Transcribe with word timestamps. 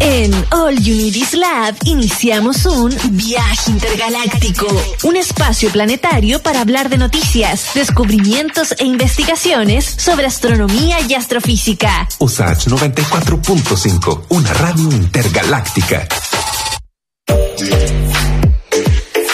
En 0.00 0.32
All 0.50 0.76
Unities 0.76 1.34
Lab 1.34 1.74
iniciamos 1.84 2.64
un 2.66 2.96
viaje 3.10 3.70
intergaláctico, 3.70 4.66
un 5.02 5.16
espacio 5.16 5.70
planetario 5.70 6.40
para 6.40 6.60
hablar 6.60 6.88
de 6.88 6.98
noticias, 6.98 7.70
descubrimientos 7.74 8.74
e 8.78 8.84
investigaciones 8.84 9.84
sobre 9.84 10.26
astronomía 10.26 10.98
y 11.00 11.14
astrofísica. 11.14 12.08
USACH 12.18 12.68
94.5, 12.68 14.26
una 14.28 14.52
radio 14.54 14.88
intergaláctica. 14.90 16.06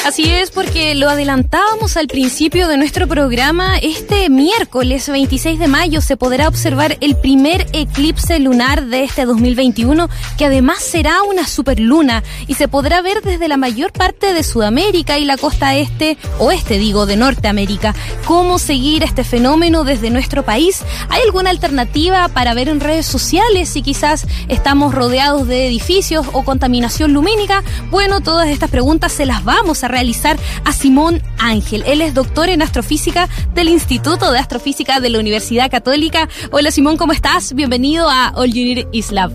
Así 0.05 0.31
es, 0.31 0.51
porque 0.51 0.95
lo 0.95 1.09
adelantábamos 1.09 1.97
al 1.97 2.09
principio 2.09 2.69
de 2.69 2.77
nuestro 2.77 3.09
programa. 3.09 3.79
Este 3.79 4.29
miércoles 4.29 5.09
26 5.09 5.59
de 5.59 5.67
mayo 5.67 6.03
se 6.03 6.19
podrá 6.19 6.47
observar 6.47 6.99
el 7.01 7.17
primer 7.17 7.67
eclipse 7.73 8.39
lunar 8.39 8.85
de 8.85 9.05
este 9.05 9.25
2021, 9.25 10.11
que 10.37 10.45
además 10.45 10.83
será 10.83 11.23
una 11.23 11.47
superluna 11.47 12.23
y 12.47 12.53
se 12.53 12.69
podrá 12.69 13.01
ver 13.01 13.23
desde 13.23 13.49
la 13.49 13.57
mayor 13.57 13.93
parte 13.93 14.35
de 14.35 14.43
Sudamérica 14.43 15.19
y 15.19 15.25
la 15.25 15.39
costa 15.39 15.75
este, 15.75 16.19
oeste 16.39 16.77
digo, 16.77 17.07
de 17.07 17.17
Norteamérica. 17.17 17.95
¿Cómo 18.27 18.59
seguir 18.59 19.05
este 19.05 19.25
fenómeno 19.25 19.85
desde 19.85 20.11
nuestro 20.11 20.45
país? 20.45 20.83
¿Hay 21.09 21.23
alguna 21.23 21.49
alternativa 21.49 22.29
para 22.29 22.53
ver 22.53 22.69
en 22.69 22.81
redes 22.81 23.07
sociales 23.07 23.71
si 23.71 23.81
quizás 23.81 24.27
estamos 24.49 24.95
rodeados 24.95 25.49
de 25.49 25.67
edificios 25.67 26.27
o 26.35 26.45
contaminación 26.45 27.15
lumínica? 27.15 27.65
Bueno, 27.91 28.21
todas 28.21 28.49
estas 28.49 28.69
preguntas 28.69 29.11
se 29.11 29.25
las 29.25 29.43
vamos 29.45 29.83
a 29.83 29.94
realizar 29.95 30.37
a 30.65 30.73
Simón 30.73 31.23
Ángel. 31.39 31.85
Él 31.87 32.01
es 32.01 32.15
doctor 32.15 32.49
en 32.49 32.63
astrofísica 32.63 33.29
del 33.55 33.69
Instituto 33.69 34.33
de 34.33 34.41
Astrofísica 34.41 34.99
de 34.99 35.09
la 35.09 35.21
Universidad 35.21 35.71
Católica. 35.71 36.29
Hola 36.51 36.73
Simón, 36.73 36.97
¿cómo 36.97 37.13
estás? 37.13 37.55
Bienvenido 37.55 38.11
a 38.11 38.33
All 38.35 38.51
Unit 38.51 38.89
Islam. 38.91 39.33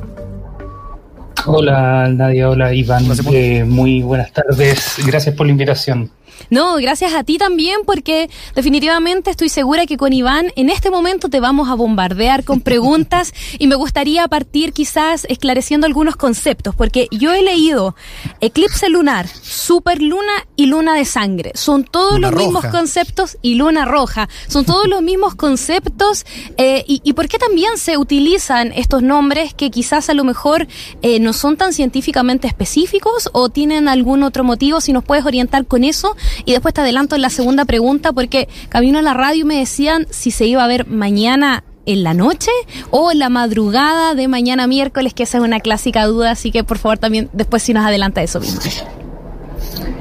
Hola 1.46 2.10
Nadia, 2.10 2.50
hola 2.50 2.74
Iván, 2.74 3.06
eh, 3.32 3.64
muy 3.64 4.02
buenas 4.02 4.34
tardes, 4.34 4.96
gracias 5.06 5.34
por 5.34 5.46
la 5.46 5.54
invitación. 5.54 6.12
No, 6.50 6.76
gracias 6.76 7.14
a 7.14 7.24
ti 7.24 7.38
también, 7.38 7.82
porque 7.86 8.30
definitivamente 8.56 9.32
estoy 9.32 9.50
segura 9.50 9.86
que 9.86 9.98
con 9.98 10.14
Iván 10.14 10.52
en 10.56 10.70
este 10.70 10.90
momento 10.90 11.30
te 11.30 11.40
vamos 11.40 11.70
a 11.70 11.76
bombardear 11.76 12.44
con 12.44 12.62
preguntas 12.62 13.34
y 13.58 13.68
me 13.68 13.76
gustaría 13.76 14.28
partir 14.28 14.74
quizás 14.74 15.26
esclareciendo 15.30 15.86
algunos 15.88 16.16
conceptos, 16.16 16.76
porque 16.76 17.08
yo 17.12 17.34
he 17.34 17.42
leído 17.42 17.96
eclipse 18.42 18.90
lunar, 18.90 19.28
superluna 19.28 20.32
y 20.56 20.66
luna 20.68 20.96
de 20.96 21.06
sangre. 21.06 21.52
Son 21.56 21.84
todos 21.84 22.20
los 22.20 22.34
mismos 22.34 22.66
conceptos 22.66 23.38
y 23.42 23.56
luna 23.56 23.86
roja. 23.86 24.30
Son 24.48 24.66
todos 24.66 24.88
los 24.88 25.02
mismos 25.02 25.36
conceptos. 25.36 26.26
Eh, 26.58 26.84
y, 26.88 27.14
por 27.14 27.28
qué 27.28 27.38
también 27.38 27.78
se 27.78 27.98
utilizan 27.98 28.72
estos 28.74 29.02
nombres 29.02 29.54
que 29.54 29.72
quizás 29.72 30.10
a 30.10 30.14
lo 30.14 30.24
mejor 30.24 30.68
eh, 31.02 31.20
no 31.20 31.34
son 31.34 31.58
tan 31.58 31.74
científicamente 31.74 32.48
específicos 32.48 33.30
o 33.34 33.50
tienen 33.50 33.88
algún 33.88 34.24
otro 34.24 34.44
motivo? 34.44 34.82
Si 34.82 34.94
nos 34.94 35.04
puedes 35.04 35.26
orientar 35.26 35.66
con 35.66 35.84
eso 35.84 36.16
y 36.46 36.52
después 36.52 36.74
te 36.74 36.82
adelanto 36.82 37.16
en 37.16 37.22
la 37.22 37.30
segunda 37.30 37.66
pregunta 37.66 38.14
porque 38.14 38.48
camino 38.70 39.00
a 39.00 39.02
la 39.02 39.14
radio 39.14 39.46
me 39.46 39.58
decían 39.58 40.08
si 40.10 40.32
se 40.32 40.46
iba 40.46 40.64
a 40.64 40.68
ver 40.68 40.88
mañana 40.88 41.64
en 41.86 42.04
la 42.04 42.14
noche 42.14 42.52
o 42.92 43.12
en 43.12 43.20
la 43.20 43.30
madrugada 43.30 44.14
de 44.14 44.28
mañana 44.28 44.68
miércoles, 44.68 45.14
que 45.14 45.24
esa 45.24 45.40
es 45.40 45.44
una 45.44 45.60
clásica 45.60 46.06
duda, 46.06 46.32
así 46.32 46.52
que 46.52 46.64
por 46.64 46.78
favor 46.78 46.98
también 46.98 47.30
después 47.34 47.64
si 47.64 47.74
nos 47.74 47.86
adelanta 47.86 48.22
eso 48.22 48.40
mismo. 48.40 48.62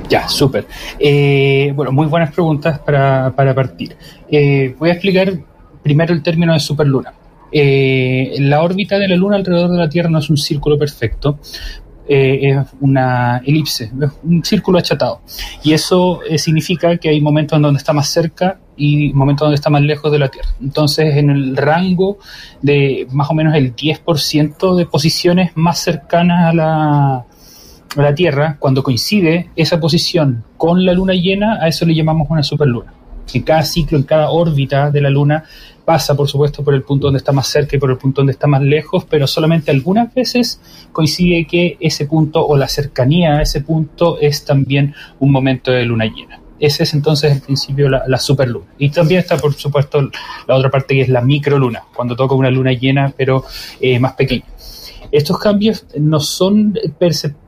Ya, 0.09 0.29
súper. 0.29 0.67
Eh, 0.99 1.73
bueno, 1.75 1.93
muy 1.93 2.07
buenas 2.07 2.33
preguntas 2.33 2.79
para, 2.79 3.33
para 3.37 3.55
partir. 3.55 3.97
Eh, 4.31 4.75
voy 4.79 4.91
a 4.91 4.93
explicar 4.93 5.33
primero 5.83 6.15
el 6.15 6.23
término 6.23 6.53
de 6.53 6.61
superluna. 6.61 7.13
Eh, 7.51 8.37
la 8.41 8.63
órbita 8.63 8.99
de 8.99 9.09
la 9.09 9.17
Luna 9.17 9.37
alrededor 9.37 9.71
de 9.71 9.79
la 9.79 9.89
Tierra 9.89 10.11
no 10.11 10.19
es 10.19 10.29
un 10.29 10.37
círculo 10.37 10.79
perfecto, 10.79 11.39
eh, 12.09 12.39
es 12.43 12.67
una 12.81 13.43
elipse, 13.45 13.91
un 14.23 14.43
círculo 14.45 14.79
achatado. 14.79 15.21
Y 15.63 15.73
eso 15.73 16.21
eh, 16.29 16.39
significa 16.39 16.97
que 16.97 17.11
hay 17.11 17.21
momentos 17.21 17.57
en 17.57 17.63
donde 17.63 17.79
está 17.79 17.93
más 17.93 18.09
cerca 18.09 18.59
y 18.77 19.13
momentos 19.13 19.45
donde 19.45 19.57
está 19.57 19.71
más 19.71 19.83
lejos 19.83 20.11
de 20.11 20.19
la 20.19 20.29
Tierra. 20.29 20.49
Entonces, 20.61 21.17
en 21.17 21.31
el 21.31 21.57
rango 21.57 22.19
de 22.63 23.07
más 23.13 23.29
o 23.31 23.35
menos 23.35 23.55
el 23.55 23.77
10% 23.77 24.77
de 24.77 24.87
posiciones 24.87 25.53
más 25.55 25.81
cercanas 25.81 26.55
a 26.55 26.55
la 27.97 28.15
Tierra, 28.15 28.57
cuando 28.59 28.83
coincide 28.83 29.51
esa 29.55 29.79
posición 29.79 30.45
con 30.57 30.87
la 30.87 30.93
luna 30.93 31.13
llena, 31.13 31.59
a 31.61 31.69
eso 31.69 31.85
le 31.85 31.95
llamamos 31.95 32.29
una 32.31 32.43
superluna. 32.43 32.95
En 33.35 33.43
cada 33.43 33.63
ciclo, 33.63 33.99
en 33.99 34.05
cada 34.05 34.31
órbita 34.31 34.91
de 34.91 35.03
la 35.03 35.11
Luna, 35.11 35.45
pasa, 35.89 36.15
por 36.15 36.29
supuesto, 36.29 36.63
por 36.63 36.75
el 36.75 36.83
punto 36.83 37.07
donde 37.07 37.17
está 37.17 37.33
más 37.33 37.47
cerca 37.47 37.75
y 37.75 37.79
por 37.79 37.91
el 37.91 37.97
punto 37.97 38.21
donde 38.21 38.33
está 38.33 38.47
más 38.47 38.61
lejos, 38.61 39.07
pero 39.09 39.27
solamente 39.27 39.71
algunas 39.71 40.13
veces 40.13 40.61
coincide 40.93 41.47
que 41.47 41.79
ese 41.81 42.05
punto 42.05 42.47
o 42.47 42.59
la 42.59 42.69
cercanía 42.69 43.39
a 43.39 43.41
ese 43.41 43.63
punto 43.63 44.19
es 44.21 44.45
también 44.45 44.95
un 45.19 45.33
momento 45.33 45.71
de 45.71 45.87
luna 45.87 46.05
llena. 46.05 46.43
Ese 46.61 46.83
es 46.83 46.93
entonces 46.93 47.33
en 47.33 47.41
principio 47.41 47.89
la, 47.89 48.03
la 48.07 48.19
superluna. 48.19 48.67
Y 48.77 48.91
también 48.91 49.21
está, 49.21 49.39
por 49.39 49.55
supuesto, 49.55 50.11
la 50.47 50.57
otra 50.57 50.71
parte 50.71 50.95
que 50.95 51.01
es 51.01 51.09
la 51.09 51.23
microluna, 51.23 51.85
cuando 51.97 52.15
toca 52.15 52.35
una 52.35 52.51
luna 52.51 52.75
llena, 52.75 53.15
pero 53.17 53.47
eh, 53.81 53.99
más 53.99 54.13
pequeña. 54.13 54.45
Estos 55.11 55.39
cambios 55.39 55.87
no 55.99 56.21
son 56.21 56.79
perceptibles 56.99 57.48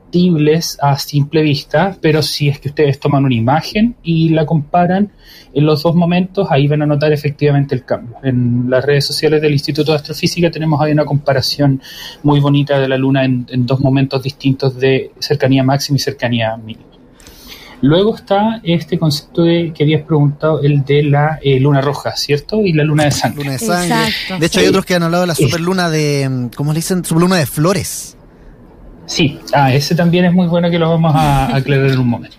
a 0.81 0.97
simple 0.97 1.41
vista, 1.41 1.95
pero 2.01 2.21
si 2.21 2.49
es 2.49 2.59
que 2.59 2.69
ustedes 2.69 2.99
toman 2.99 3.25
una 3.25 3.35
imagen 3.35 3.95
y 4.03 4.29
la 4.29 4.45
comparan 4.45 5.11
en 5.53 5.65
los 5.65 5.83
dos 5.83 5.95
momentos, 5.95 6.47
ahí 6.49 6.67
van 6.67 6.81
a 6.81 6.85
notar 6.85 7.11
efectivamente 7.13 7.75
el 7.75 7.85
cambio. 7.85 8.15
En 8.23 8.69
las 8.69 8.85
redes 8.85 9.05
sociales 9.05 9.41
del 9.41 9.53
Instituto 9.53 9.91
de 9.91 9.97
Astrofísica 9.97 10.49
tenemos 10.49 10.81
ahí 10.81 10.91
una 10.91 11.05
comparación 11.05 11.81
muy 12.23 12.39
bonita 12.39 12.79
de 12.79 12.87
la 12.87 12.97
Luna 12.97 13.25
en, 13.25 13.45
dos 13.65 13.79
momentos 13.79 14.23
distintos 14.23 14.77
de 14.77 15.11
cercanía 15.19 15.63
máxima 15.63 15.97
y 15.97 15.99
cercanía 15.99 16.55
mínima. 16.57 16.87
Luego 17.83 18.15
está 18.15 18.61
este 18.63 18.99
concepto 18.99 19.41
de, 19.41 19.73
que 19.73 19.83
habías 19.83 20.03
preguntado, 20.03 20.61
el 20.61 20.85
de 20.85 21.01
la 21.01 21.39
eh, 21.41 21.59
luna 21.59 21.81
roja, 21.81 22.15
¿cierto? 22.15 22.61
Y 22.61 22.73
la 22.73 22.83
luna 22.83 23.05
de 23.05 23.11
sangre. 23.11 23.43
Luna 23.43 23.53
de 23.53 23.59
sangre. 23.59 24.13
De 24.39 24.45
hecho, 24.45 24.59
hay 24.59 24.67
otros 24.67 24.85
que 24.85 24.93
han 24.93 25.01
hablado 25.01 25.21
de 25.21 25.27
la 25.27 25.35
superluna 25.35 25.89
de, 25.89 26.49
¿cómo 26.55 26.73
le 26.73 26.77
dicen? 26.77 27.03
Superluna 27.03 27.37
de 27.37 27.47
flores. 27.47 28.17
Sí, 29.05 29.39
ah, 29.53 29.73
ese 29.73 29.95
también 29.95 30.25
es 30.25 30.33
muy 30.33 30.47
bueno 30.47 30.69
que 30.69 30.79
lo 30.79 30.89
vamos 30.89 31.13
a 31.15 31.55
aclarar 31.55 31.91
en 31.91 31.99
un 31.99 32.07
momento. 32.07 32.37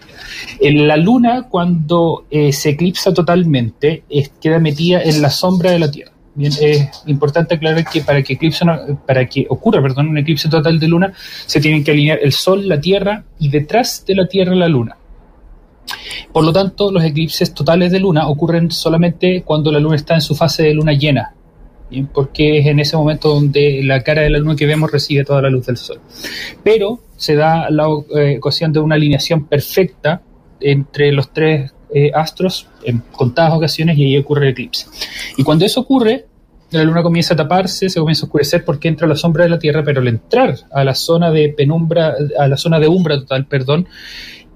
En 0.60 0.88
la 0.88 0.96
luna, 0.96 1.48
cuando 1.48 2.26
eh, 2.30 2.52
se 2.52 2.70
eclipsa 2.70 3.12
totalmente, 3.12 4.04
queda 4.40 4.58
metida 4.58 5.02
en 5.02 5.20
la 5.20 5.30
sombra 5.30 5.70
de 5.70 5.78
la 5.78 5.90
Tierra. 5.90 6.12
Bien, 6.34 6.52
es 6.60 7.02
importante 7.06 7.56
aclarar 7.56 7.84
que 7.84 8.00
para 8.00 8.22
que, 8.22 8.34
eclipse, 8.34 8.64
para 9.06 9.26
que 9.26 9.46
ocurra 9.50 9.82
perdón, 9.82 10.08
un 10.08 10.18
eclipse 10.18 10.48
total 10.48 10.80
de 10.80 10.88
luna, 10.88 11.12
se 11.46 11.60
tienen 11.60 11.84
que 11.84 11.90
alinear 11.90 12.20
el 12.22 12.32
Sol, 12.32 12.66
la 12.66 12.80
Tierra 12.80 13.24
y 13.38 13.50
detrás 13.50 14.04
de 14.06 14.14
la 14.14 14.26
Tierra 14.26 14.54
la 14.54 14.68
Luna. 14.68 14.96
Por 16.32 16.44
lo 16.44 16.52
tanto, 16.52 16.90
los 16.90 17.04
eclipses 17.04 17.52
totales 17.52 17.92
de 17.92 18.00
luna 18.00 18.28
ocurren 18.28 18.70
solamente 18.70 19.42
cuando 19.42 19.70
la 19.70 19.80
luna 19.80 19.96
está 19.96 20.14
en 20.14 20.20
su 20.20 20.34
fase 20.34 20.62
de 20.62 20.74
luna 20.74 20.92
llena, 20.92 21.34
porque 22.12 22.58
es 22.58 22.66
en 22.66 22.80
ese 22.80 22.96
momento 22.96 23.28
donde 23.28 23.82
la 23.82 24.02
cara 24.02 24.22
de 24.22 24.30
la 24.30 24.38
luna 24.38 24.56
que 24.56 24.66
vemos 24.66 24.90
recibe 24.90 25.24
toda 25.24 25.42
la 25.42 25.50
luz 25.50 25.66
del 25.66 25.76
sol. 25.76 26.00
Pero 26.62 27.00
se 27.16 27.34
da 27.34 27.70
la 27.70 27.86
eh, 28.16 28.40
de 28.68 28.78
una 28.80 28.94
alineación 28.94 29.46
perfecta 29.46 30.22
entre 30.60 31.12
los 31.12 31.32
tres 31.32 31.72
eh, 31.94 32.10
astros 32.14 32.68
en 32.84 33.02
contadas 33.12 33.52
ocasiones 33.54 33.98
y 33.98 34.04
ahí 34.04 34.18
ocurre 34.18 34.46
el 34.46 34.52
eclipse. 34.52 34.86
Y 35.36 35.42
cuando 35.42 35.64
eso 35.64 35.80
ocurre, 35.80 36.26
la 36.70 36.84
luna 36.84 37.02
comienza 37.02 37.34
a 37.34 37.36
taparse, 37.36 37.90
se 37.90 38.00
comienza 38.00 38.24
a 38.24 38.26
oscurecer 38.26 38.64
porque 38.64 38.88
entra 38.88 39.06
la 39.06 39.16
sombra 39.16 39.44
de 39.44 39.50
la 39.50 39.58
Tierra, 39.58 39.82
pero 39.84 40.00
al 40.00 40.08
entrar 40.08 40.56
a 40.72 40.84
la 40.84 40.94
zona 40.94 41.30
de 41.30 41.50
penumbra, 41.50 42.14
a 42.38 42.48
la 42.48 42.56
zona 42.56 42.80
de 42.80 42.88
umbra 42.88 43.18
total, 43.18 43.46
perdón, 43.46 43.86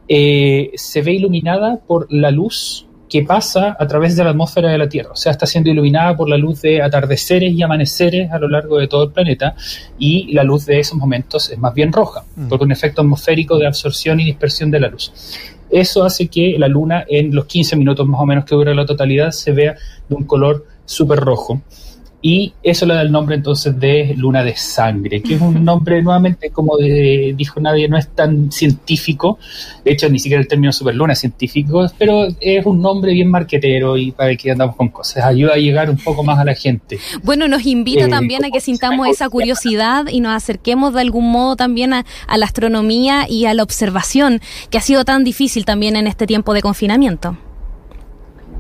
eh, 0.08 0.70
se 0.74 1.02
ve 1.02 1.12
iluminada 1.12 1.80
por 1.86 2.06
la 2.10 2.30
luz 2.30 2.86
que 3.08 3.22
pasa 3.22 3.76
a 3.78 3.86
través 3.86 4.16
de 4.16 4.24
la 4.24 4.30
atmósfera 4.30 4.70
de 4.70 4.78
la 4.78 4.88
Tierra, 4.88 5.10
o 5.12 5.16
sea, 5.16 5.32
está 5.32 5.46
siendo 5.46 5.70
iluminada 5.70 6.16
por 6.16 6.28
la 6.28 6.36
luz 6.36 6.62
de 6.62 6.82
atardeceres 6.82 7.52
y 7.52 7.62
amaneceres 7.62 8.30
a 8.32 8.38
lo 8.38 8.48
largo 8.48 8.78
de 8.78 8.88
todo 8.88 9.04
el 9.04 9.10
planeta 9.10 9.54
y 9.98 10.32
la 10.32 10.42
luz 10.42 10.66
de 10.66 10.80
esos 10.80 10.98
momentos 10.98 11.50
es 11.50 11.58
más 11.58 11.72
bien 11.72 11.92
roja, 11.92 12.24
mm. 12.34 12.48
por 12.48 12.62
un 12.62 12.72
efecto 12.72 13.02
atmosférico 13.02 13.58
de 13.58 13.66
absorción 13.66 14.18
y 14.20 14.24
dispersión 14.24 14.70
de 14.70 14.80
la 14.80 14.88
luz. 14.88 15.12
Eso 15.70 16.04
hace 16.04 16.28
que 16.28 16.56
la 16.58 16.68
luna 16.68 17.04
en 17.08 17.34
los 17.34 17.46
15 17.46 17.76
minutos 17.76 18.06
más 18.06 18.20
o 18.20 18.26
menos 18.26 18.44
que 18.44 18.54
dura 18.54 18.74
la 18.74 18.86
totalidad 18.86 19.30
se 19.30 19.52
vea 19.52 19.74
de 20.08 20.14
un 20.14 20.24
color 20.24 20.64
súper 20.84 21.18
rojo. 21.18 21.60
Y 22.28 22.54
eso 22.60 22.86
le 22.86 22.94
da 22.94 23.02
el 23.02 23.12
nombre 23.12 23.36
entonces 23.36 23.78
de 23.78 24.12
luna 24.16 24.42
de 24.42 24.56
sangre, 24.56 25.22
que 25.22 25.34
es 25.34 25.40
un 25.40 25.64
nombre 25.64 26.02
nuevamente, 26.02 26.50
como 26.50 26.76
dijo 26.76 27.60
nadie, 27.60 27.88
no 27.88 27.96
es 27.96 28.08
tan 28.08 28.50
científico, 28.50 29.38
de 29.84 29.92
hecho 29.92 30.08
ni 30.08 30.18
siquiera 30.18 30.42
el 30.42 30.48
término 30.48 30.72
superluna 30.72 31.12
es 31.12 31.20
científico, 31.20 31.86
pero 31.96 32.26
es 32.40 32.66
un 32.66 32.82
nombre 32.82 33.12
bien 33.12 33.30
marquetero 33.30 33.96
y 33.96 34.10
para 34.10 34.34
que 34.34 34.50
andamos 34.50 34.74
con 34.74 34.88
cosas, 34.88 35.24
ayuda 35.24 35.54
a 35.54 35.58
llegar 35.58 35.88
un 35.88 35.98
poco 35.98 36.24
más 36.24 36.40
a 36.40 36.44
la 36.44 36.56
gente. 36.56 36.98
Bueno, 37.22 37.46
nos 37.46 37.64
invita 37.64 38.06
eh, 38.06 38.08
también 38.08 38.44
a 38.44 38.50
que 38.50 38.60
sintamos 38.60 39.06
esa 39.06 39.28
curiosidad 39.28 40.08
y 40.10 40.18
nos 40.18 40.32
acerquemos 40.32 40.94
de 40.94 41.02
algún 41.02 41.30
modo 41.30 41.54
también 41.54 41.92
a, 41.92 42.04
a 42.26 42.38
la 42.38 42.46
astronomía 42.46 43.26
y 43.30 43.44
a 43.44 43.54
la 43.54 43.62
observación, 43.62 44.40
que 44.68 44.78
ha 44.78 44.82
sido 44.82 45.04
tan 45.04 45.22
difícil 45.22 45.64
también 45.64 45.94
en 45.94 46.08
este 46.08 46.26
tiempo 46.26 46.54
de 46.54 46.62
confinamiento. 46.62 47.38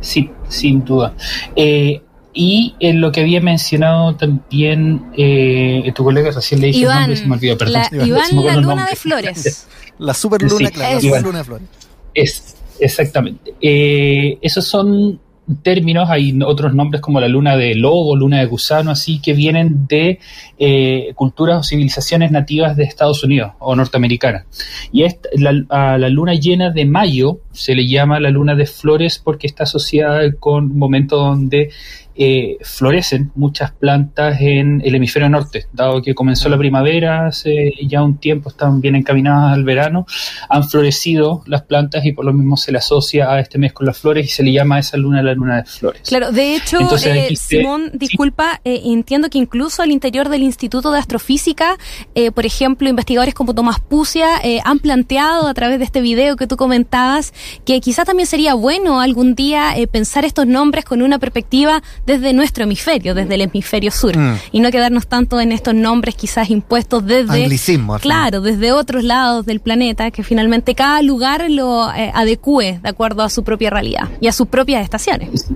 Sí, 0.00 0.30
sin 0.48 0.84
duda. 0.84 1.14
Eh, 1.56 2.02
Y 2.38 2.74
en 2.80 3.00
lo 3.00 3.10
que 3.12 3.22
había 3.22 3.40
mencionado 3.40 4.14
también 4.14 5.06
eh, 5.16 5.90
tu 5.94 6.04
colega 6.04 6.30
recién 6.30 6.60
le 6.60 6.66
dije 6.66 6.80
Iván, 6.80 6.96
el 6.96 7.00
nombre, 7.02 7.16
se 7.16 7.26
me 7.26 7.34
olvidó, 7.36 7.56
perdón. 7.58 7.82
la, 7.92 8.06
Iván 8.06 8.20
la 8.36 8.54
luna 8.56 8.60
nombre. 8.60 8.84
de 8.90 8.96
flores. 8.96 9.68
La 9.98 10.12
superluna, 10.12 10.68
Sí, 10.68 10.74
claro, 10.74 10.94
la 10.96 11.00
superluna 11.00 11.38
de 11.38 11.44
flores. 11.44 11.68
Es, 12.12 12.54
exactamente. 12.78 13.54
Eh, 13.62 14.36
esos 14.42 14.66
son 14.66 15.18
términos, 15.62 16.10
hay 16.10 16.38
otros 16.44 16.74
nombres 16.74 17.00
como 17.00 17.18
la 17.20 17.28
luna 17.28 17.56
de 17.56 17.74
lobo, 17.76 18.14
luna 18.14 18.40
de 18.40 18.44
gusano, 18.46 18.90
así 18.90 19.20
que 19.20 19.32
vienen 19.32 19.86
de 19.86 20.18
eh, 20.58 21.12
culturas 21.14 21.60
o 21.60 21.62
civilizaciones 21.62 22.30
nativas 22.32 22.76
de 22.76 22.84
Estados 22.84 23.22
Unidos 23.24 23.52
o 23.60 23.74
norteamericanas. 23.74 24.44
Y 24.92 25.04
esta- 25.04 25.30
la, 25.36 25.64
a 25.70 25.96
la 25.96 26.08
luna 26.10 26.34
llena 26.34 26.68
de 26.70 26.84
mayo 26.84 27.38
se 27.52 27.74
le 27.74 27.86
llama 27.88 28.20
la 28.20 28.28
luna 28.28 28.54
de 28.54 28.66
flores 28.66 29.18
porque 29.22 29.46
está 29.46 29.62
asociada 29.62 30.30
con 30.38 30.64
un 30.72 30.78
momento 30.78 31.16
donde 31.16 31.70
eh, 32.18 32.56
florecen 32.62 33.30
muchas 33.34 33.72
plantas 33.72 34.40
en 34.40 34.80
el 34.84 34.94
hemisferio 34.94 35.28
norte, 35.28 35.66
dado 35.72 36.00
que 36.00 36.14
comenzó 36.14 36.48
la 36.48 36.56
primavera 36.56 37.26
hace 37.26 37.72
ya 37.86 38.02
un 38.02 38.18
tiempo, 38.18 38.48
están 38.48 38.80
bien 38.80 38.94
encaminadas 38.94 39.52
al 39.52 39.64
verano, 39.64 40.06
han 40.48 40.64
florecido 40.64 41.42
las 41.46 41.62
plantas 41.62 42.04
y 42.04 42.12
por 42.12 42.24
lo 42.24 42.32
mismo 42.32 42.56
se 42.56 42.72
le 42.72 42.78
asocia 42.78 43.30
a 43.30 43.40
este 43.40 43.58
mes 43.58 43.72
con 43.72 43.86
las 43.86 43.98
flores 43.98 44.26
y 44.26 44.28
se 44.28 44.42
le 44.42 44.52
llama 44.52 44.76
a 44.76 44.78
esa 44.78 44.96
luna 44.96 45.22
la 45.22 45.34
luna 45.34 45.56
de 45.56 45.64
flores. 45.64 46.02
Claro, 46.06 46.32
de 46.32 46.56
hecho, 46.56 46.80
Entonces, 46.80 47.30
eh, 47.30 47.36
Simón, 47.36 47.90
disculpa, 47.94 48.60
eh, 48.64 48.80
entiendo 48.84 49.28
que 49.28 49.38
incluso 49.38 49.82
al 49.82 49.90
interior 49.90 50.28
del 50.28 50.42
Instituto 50.42 50.92
de 50.92 50.98
Astrofísica, 50.98 51.76
eh, 52.14 52.30
por 52.30 52.46
ejemplo, 52.46 52.88
investigadores 52.88 53.34
como 53.34 53.54
Tomás 53.54 53.80
Pucia 53.80 54.26
han 54.64 54.78
planteado 54.78 55.48
a 55.48 55.54
través 55.54 55.78
de 55.78 55.84
este 55.84 56.00
video 56.00 56.36
que 56.36 56.46
tú 56.46 56.56
comentabas 56.56 57.32
que 57.64 57.80
quizás 57.80 58.06
también 58.06 58.26
sería 58.26 58.54
bueno 58.54 59.00
algún 59.00 59.34
día 59.34 59.74
pensar 59.90 60.24
estos 60.24 60.46
nombres 60.46 60.84
con 60.84 61.02
una 61.02 61.18
perspectiva 61.18 61.82
desde 62.06 62.32
nuestro 62.32 62.64
hemisferio, 62.64 63.14
desde 63.14 63.34
el 63.34 63.42
hemisferio 63.42 63.90
sur, 63.90 64.16
Mm. 64.16 64.34
y 64.52 64.60
no 64.60 64.70
quedarnos 64.70 65.06
tanto 65.06 65.40
en 65.40 65.52
estos 65.52 65.74
nombres 65.74 66.14
quizás 66.14 66.48
impuestos 66.50 67.04
desde... 67.04 67.42
Anglicismo. 67.44 67.98
Claro, 67.98 68.40
desde 68.40 68.72
otros 68.72 69.02
lados 69.04 69.44
del 69.44 69.60
planeta, 69.60 70.10
que 70.10 70.22
finalmente 70.22 70.74
cada 70.74 71.02
lugar 71.02 71.50
lo 71.50 71.92
eh, 71.92 72.12
adecue 72.14 72.78
de 72.82 72.88
acuerdo 72.88 73.22
a 73.22 73.28
su 73.28 73.42
propia 73.42 73.70
realidad 73.70 74.08
y 74.20 74.28
a 74.28 74.32
sus 74.32 74.46
propias 74.46 74.82
estaciones. 74.84 75.48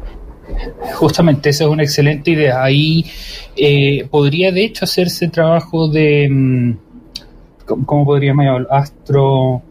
Justamente 0.94 1.50
esa 1.50 1.64
es 1.64 1.70
una 1.70 1.82
excelente 1.85 2.32
idea. 2.32 2.62
Ahí 2.62 3.06
eh, 3.56 4.06
podría 4.11 4.50
de 4.52 4.64
hecho 4.64 4.85
hacerse 4.85 5.29
trabajo 5.29 5.88
de, 5.88 6.29
mm, 6.31 6.73
¿cómo, 7.67 7.87
cómo 7.87 8.05
podríamos 8.05 8.44
llamarlo? 8.44 8.73
Astro 8.73 9.62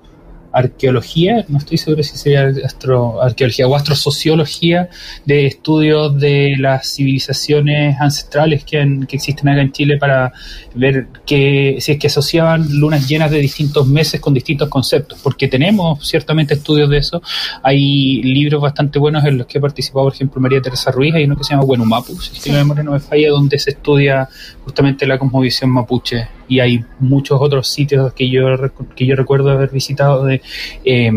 arqueología, 0.51 1.46
no 1.48 1.57
estoy 1.57 1.78
seguro 1.78 2.04
si 2.04 2.18
sería 2.18 2.51
astroarqueología 2.66 3.68
o 3.68 3.75
astrosociología 3.75 4.90
de 5.25 5.46
estudios 5.46 6.19
de 6.19 6.56
las 6.57 6.94
civilizaciones 6.94 8.00
ancestrales 8.00 8.63
que, 8.63 8.80
existen 9.12 9.50
acá 9.50 9.62
en 9.62 9.72
Chile 9.72 9.98
para 9.98 10.31
ver 10.75 11.07
que 11.25 11.78
si 11.80 11.92
es 11.92 12.00
que 12.00 12.07
asociaban 12.07 12.68
lunas 12.80 13.07
llenas 13.07 13.31
de 13.31 13.40
distintos 13.40 13.88
meses 13.88 14.19
con 14.19 14.34
distintos 14.34 14.69
conceptos, 14.69 15.19
porque 15.22 15.48
tenemos 15.48 16.07
ciertamente 16.07 16.56
estudios 16.56 16.90
de 16.90 16.98
eso. 16.98 17.22
Hay 17.63 18.22
libros 18.24 18.62
bastante 18.62 19.00
buenos 19.00 19.24
en 19.25 19.38
los 19.38 19.48
que 19.48 19.57
ha 19.57 19.62
participado, 19.62 20.06
por 20.06 20.13
ejemplo, 20.13 20.42
María 20.42 20.62
Teresa 20.62 20.92
Ruiz, 20.92 21.13
hay 21.13 21.25
uno 21.25 21.36
que 21.36 21.44
se 21.44 21.51
llama 21.51 21.66
Buenumapu, 21.66 22.19
si 22.19 22.34
es 22.34 22.44
que 22.44 22.51
la 22.51 22.60
memoria 22.60 22.84
no 22.84 22.92
me 22.92 23.00
falla, 23.00 23.30
donde 23.30 23.60
se 23.60 23.72
estudia 23.72 24.28
justamente 24.63 25.06
la 25.06 25.18
cosmovisión 25.18 25.69
mapuche 25.69 26.38
y 26.50 26.60
hay 26.60 26.84
muchos 27.00 27.40
otros 27.40 27.68
sitios 27.69 28.12
que 28.13 28.30
yo 28.30 28.48
que 28.96 29.06
yo 29.06 29.16
recuerdo 29.16 29.50
haber 29.51 29.69
visitado 29.69 30.25
de 30.25 30.42
eh, 30.84 31.12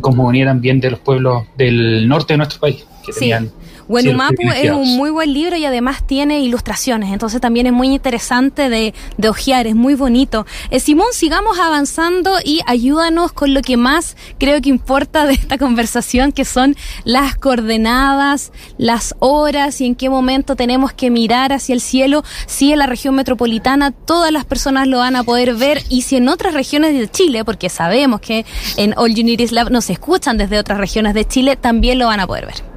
cosmogonía 0.00 0.46
también 0.46 0.80
de 0.80 0.92
los 0.92 1.00
pueblos 1.00 1.44
del 1.58 2.08
norte 2.08 2.32
de 2.34 2.38
nuestro 2.38 2.60
país 2.60 2.86
que 3.04 3.12
Sí. 3.12 3.20
tenían 3.20 3.50
Mapu 4.14 4.50
es 4.50 4.70
un 4.70 4.96
muy 4.96 5.10
buen 5.10 5.32
libro 5.32 5.56
y 5.56 5.64
además 5.64 6.06
tiene 6.06 6.40
ilustraciones, 6.40 7.12
entonces 7.12 7.40
también 7.40 7.66
es 7.66 7.72
muy 7.72 7.88
interesante 7.88 8.68
de, 8.68 8.94
de 9.16 9.28
ojear, 9.28 9.66
es 9.66 9.74
muy 9.74 9.94
bonito. 9.94 10.46
Eh, 10.70 10.80
Simón, 10.80 11.08
sigamos 11.12 11.58
avanzando 11.58 12.36
y 12.44 12.60
ayúdanos 12.66 13.32
con 13.32 13.52
lo 13.52 13.62
que 13.62 13.76
más 13.76 14.16
creo 14.38 14.60
que 14.60 14.68
importa 14.68 15.26
de 15.26 15.34
esta 15.34 15.58
conversación, 15.58 16.32
que 16.32 16.44
son 16.44 16.76
las 17.04 17.36
coordenadas, 17.36 18.52
las 18.78 19.14
horas 19.18 19.80
y 19.80 19.86
en 19.86 19.94
qué 19.94 20.08
momento 20.08 20.56
tenemos 20.56 20.92
que 20.92 21.10
mirar 21.10 21.52
hacia 21.52 21.74
el 21.74 21.80
cielo. 21.80 22.22
Si 22.46 22.72
en 22.72 22.78
la 22.78 22.86
región 22.86 23.14
metropolitana 23.14 23.90
todas 23.90 24.32
las 24.32 24.44
personas 24.44 24.86
lo 24.86 24.98
van 24.98 25.16
a 25.16 25.24
poder 25.24 25.54
ver 25.54 25.82
y 25.88 26.02
si 26.02 26.16
en 26.16 26.28
otras 26.28 26.54
regiones 26.54 26.94
de 26.94 27.10
Chile, 27.10 27.44
porque 27.44 27.68
sabemos 27.68 28.20
que 28.20 28.44
en 28.76 28.94
All 28.96 29.14
You 29.14 29.24
Need 29.24 29.40
Is 29.40 29.52
Love 29.52 29.70
nos 29.70 29.90
escuchan 29.90 30.38
desde 30.38 30.58
otras 30.58 30.78
regiones 30.78 31.14
de 31.14 31.26
Chile, 31.26 31.56
también 31.56 31.98
lo 31.98 32.06
van 32.06 32.20
a 32.20 32.26
poder 32.26 32.46
ver. 32.46 32.69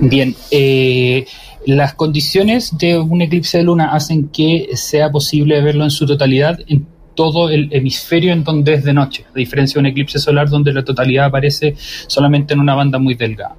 Bien, 0.00 0.34
eh, 0.50 1.26
las 1.66 1.94
condiciones 1.94 2.76
de 2.78 2.98
un 2.98 3.22
eclipse 3.22 3.58
de 3.58 3.64
luna 3.64 3.92
hacen 3.92 4.28
que 4.28 4.70
sea 4.74 5.10
posible 5.10 5.60
verlo 5.60 5.84
en 5.84 5.90
su 5.90 6.06
totalidad 6.06 6.58
en 6.66 6.86
todo 7.14 7.50
el 7.50 7.68
hemisferio 7.70 8.32
en 8.32 8.44
donde 8.44 8.74
es 8.74 8.84
de 8.84 8.94
noche, 8.94 9.26
a 9.28 9.38
diferencia 9.38 9.74
de 9.74 9.80
un 9.80 9.86
eclipse 9.86 10.18
solar 10.18 10.48
donde 10.48 10.72
la 10.72 10.84
totalidad 10.84 11.26
aparece 11.26 11.74
solamente 12.06 12.54
en 12.54 12.60
una 12.60 12.74
banda 12.74 12.98
muy 12.98 13.14
delgada. 13.14 13.56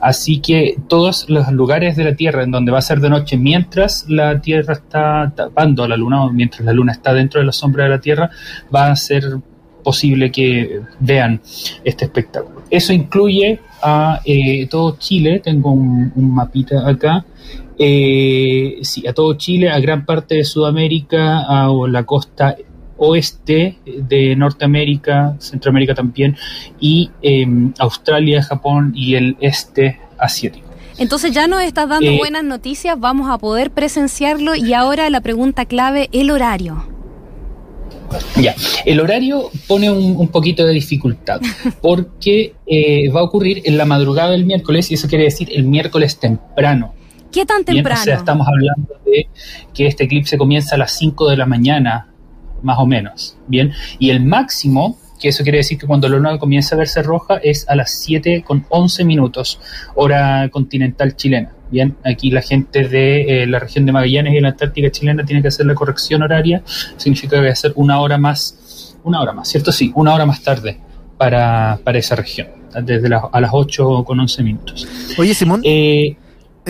Así 0.00 0.38
que 0.38 0.76
todos 0.88 1.28
los 1.28 1.50
lugares 1.50 1.96
de 1.96 2.04
la 2.04 2.14
Tierra 2.14 2.44
en 2.44 2.52
donde 2.52 2.70
va 2.70 2.78
a 2.78 2.82
ser 2.82 3.00
de 3.00 3.10
noche 3.10 3.36
mientras 3.36 4.08
la 4.08 4.40
Tierra 4.40 4.74
está 4.74 5.32
tapando 5.34 5.82
a 5.82 5.88
la 5.88 5.96
luna 5.96 6.24
o 6.24 6.30
mientras 6.30 6.64
la 6.64 6.72
luna 6.72 6.92
está 6.92 7.12
dentro 7.12 7.40
de 7.40 7.46
la 7.46 7.52
sombra 7.52 7.84
de 7.84 7.90
la 7.90 8.00
Tierra, 8.00 8.30
va 8.72 8.92
a 8.92 8.96
ser 8.96 9.24
posible 9.82 10.30
que 10.30 10.80
vean 10.98 11.40
este 11.84 12.04
espectáculo. 12.06 12.62
Eso 12.70 12.92
incluye 12.92 13.60
a 13.82 14.20
eh, 14.24 14.66
todo 14.68 14.96
Chile, 14.98 15.40
tengo 15.42 15.72
un, 15.72 16.12
un 16.14 16.34
mapita 16.34 16.88
acá, 16.88 17.24
eh, 17.78 18.78
sí, 18.82 19.06
a 19.06 19.12
todo 19.14 19.34
Chile, 19.34 19.70
a 19.70 19.80
gran 19.80 20.04
parte 20.04 20.34
de 20.34 20.44
Sudamérica, 20.44 21.40
a 21.40 21.70
la 21.88 22.04
costa 22.04 22.56
oeste 22.98 23.78
de 23.86 24.36
Norteamérica, 24.36 25.36
Centroamérica 25.38 25.94
también, 25.94 26.36
y 26.78 27.10
eh, 27.22 27.46
Australia, 27.78 28.42
Japón 28.42 28.92
y 28.94 29.14
el 29.14 29.36
este 29.40 29.98
asiático. 30.18 30.68
Entonces 30.98 31.32
ya 31.32 31.46
nos 31.46 31.62
estás 31.62 31.88
dando 31.88 32.10
Eh, 32.10 32.18
buenas 32.18 32.44
noticias, 32.44 33.00
vamos 33.00 33.30
a 33.30 33.38
poder 33.38 33.70
presenciarlo 33.70 34.54
y 34.54 34.74
ahora 34.74 35.08
la 35.08 35.22
pregunta 35.22 35.64
clave, 35.64 36.10
el 36.12 36.30
horario. 36.30 36.89
Ya, 38.40 38.54
el 38.84 39.00
horario 39.00 39.50
pone 39.66 39.90
un, 39.90 40.16
un 40.16 40.28
poquito 40.28 40.66
de 40.66 40.72
dificultad 40.72 41.40
porque 41.82 42.54
eh, 42.66 43.08
va 43.10 43.20
a 43.20 43.22
ocurrir 43.24 43.62
en 43.64 43.76
la 43.76 43.84
madrugada 43.84 44.30
del 44.30 44.44
miércoles 44.44 44.90
y 44.90 44.94
eso 44.94 45.08
quiere 45.08 45.24
decir 45.24 45.48
el 45.52 45.64
miércoles 45.64 46.18
temprano. 46.18 46.94
¿Qué 47.32 47.46
tan 47.46 47.58
Bien, 47.64 47.76
temprano? 47.76 48.00
o 48.00 48.04
sea, 48.04 48.16
estamos 48.16 48.48
hablando 48.48 48.94
de 49.06 49.28
que 49.72 49.86
este 49.86 50.04
eclipse 50.04 50.36
comienza 50.36 50.74
a 50.74 50.78
las 50.78 50.96
5 50.98 51.30
de 51.30 51.36
la 51.36 51.46
mañana, 51.46 52.08
más 52.62 52.78
o 52.78 52.86
menos. 52.86 53.36
Bien, 53.46 53.72
y 53.98 54.10
el 54.10 54.24
máximo, 54.24 54.98
que 55.20 55.28
eso 55.28 55.42
quiere 55.42 55.58
decir 55.58 55.78
que 55.78 55.86
cuando 55.86 56.08
la 56.08 56.16
luna 56.16 56.38
comienza 56.38 56.74
a 56.74 56.78
verse 56.78 57.02
roja, 57.02 57.36
es 57.36 57.68
a 57.68 57.76
las 57.76 57.92
7 58.00 58.42
con 58.42 58.64
11 58.68 59.04
minutos, 59.04 59.60
hora 59.94 60.48
continental 60.50 61.14
chilena. 61.14 61.52
Bien, 61.70 61.96
aquí 62.04 62.30
la 62.30 62.42
gente 62.42 62.88
de 62.88 63.42
eh, 63.42 63.46
la 63.46 63.60
región 63.60 63.86
de 63.86 63.92
Magallanes 63.92 64.34
y 64.34 64.40
la 64.40 64.48
Antártica 64.48 64.90
chilena 64.90 65.24
tiene 65.24 65.40
que 65.42 65.48
hacer 65.48 65.66
la 65.66 65.74
corrección 65.74 66.22
horaria, 66.22 66.62
significa 66.96 67.36
que 67.36 67.46
va 67.46 67.52
a 67.52 67.54
ser 67.54 67.72
una 67.76 68.00
hora 68.00 68.18
más, 68.18 68.96
una 69.04 69.20
hora 69.20 69.32
más, 69.32 69.48
¿cierto? 69.48 69.70
Sí, 69.70 69.92
una 69.94 70.14
hora 70.14 70.26
más 70.26 70.42
tarde 70.42 70.80
para, 71.16 71.78
para 71.84 71.98
esa 71.98 72.16
región, 72.16 72.48
desde 72.82 73.08
las 73.08 73.22
a 73.30 73.40
las 73.40 73.50
8 73.52 74.04
con 74.04 74.18
11 74.18 74.42
minutos. 74.42 74.88
Oye, 75.18 75.34
Simón, 75.34 75.60
Eh, 75.64 76.16